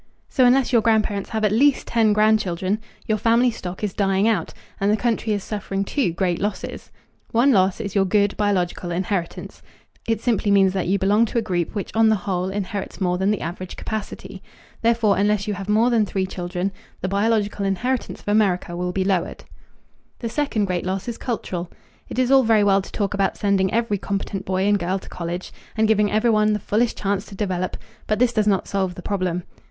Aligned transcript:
So 0.29 0.45
unless 0.45 0.73
your 0.73 0.81
grandparents 0.81 1.29
have 1.29 1.45
at 1.45 1.51
least 1.51 1.85
ten 1.85 2.11
grandchildren, 2.11 2.79
your 3.05 3.19
family 3.19 3.51
stock 3.51 3.83
is 3.83 3.93
dying 3.93 4.27
out, 4.27 4.51
and 4.79 4.89
the 4.91 4.97
country 4.97 5.31
is 5.31 5.43
suffering 5.43 5.85
two 5.85 6.11
great 6.11 6.41
losses. 6.41 6.89
One 7.29 7.51
loss 7.51 7.79
is 7.79 7.93
your 7.93 8.05
good 8.05 8.35
biological 8.35 8.89
inheritance. 8.89 9.61
This 10.07 10.17
does 10.17 10.25
not 10.35 10.47
mean 10.47 10.53
that 10.53 10.53
you 10.53 10.53
are 10.53 10.53
anything 10.53 10.53
wonderful. 10.53 10.55
It 10.55 10.55
simply 10.55 10.63
means 10.63 10.73
that 10.73 10.87
you 10.87 10.97
belong 10.97 11.25
to 11.27 11.37
a 11.37 11.47
group 11.67 11.75
which 11.75 11.95
on 11.95 12.09
the 12.09 12.23
whole 12.25 12.49
inherits 12.49 12.99
more 12.99 13.19
than 13.19 13.29
the 13.29 13.41
average 13.41 13.75
capacity. 13.75 14.41
Therefore, 14.81 15.17
unless 15.17 15.47
you 15.47 15.53
have 15.53 15.69
more 15.69 15.91
than 15.91 16.07
three 16.07 16.25
children, 16.25 16.71
the 17.01 17.07
biological 17.07 17.63
inheritance 17.63 18.21
of 18.21 18.27
America 18.27 18.75
will 18.75 18.91
be 18.91 19.03
lowered. 19.03 19.43
The 20.17 20.29
second 20.29 20.65
great 20.65 20.83
loss 20.83 21.07
is 21.07 21.19
cultural. 21.19 21.69
It 22.09 22.17
is 22.17 22.31
all 22.31 22.41
very 22.41 22.63
well 22.63 22.81
to 22.81 22.91
talk 22.91 23.13
about 23.13 23.37
sending 23.37 23.71
every 23.71 23.99
competent 23.99 24.45
boy 24.45 24.63
and 24.65 24.79
girl 24.79 24.97
to 24.97 25.09
college, 25.09 25.53
and 25.77 25.87
giving 25.87 26.11
every 26.11 26.31
one 26.31 26.53
the 26.53 26.59
fullest 26.59 26.97
chance 26.97 27.23
to 27.27 27.35
develop, 27.35 27.77
but 28.07 28.17
this 28.17 28.33
does 28.33 28.47
not 28.47 28.67
solve 28.67 28.95
the 28.95 29.03
problem. 29.03 29.43